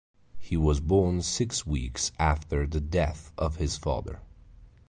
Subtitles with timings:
[0.39, 4.19] He was born six weeks after the death of his father.